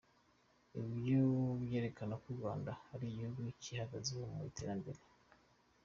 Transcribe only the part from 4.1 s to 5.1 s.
mu iterambere».